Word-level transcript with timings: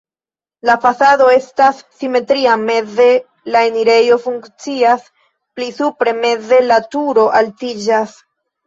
La 0.69 0.75
fasado 0.85 1.27
estas 1.33 1.81
simetria, 1.99 2.55
meze 2.71 3.07
la 3.57 3.63
enirejo 3.69 4.19
funkcias, 4.27 5.07
pli 5.59 5.71
supre 5.83 6.19
meze 6.25 6.65
la 6.73 6.85
turo 6.97 7.33
altiĝas. 7.45 8.23